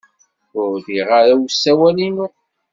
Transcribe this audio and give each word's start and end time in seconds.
Ur 0.59 0.69
rriɣ 0.77 1.09
ara 1.19 1.33
i 1.33 1.39
usawal-inu. 1.45 2.27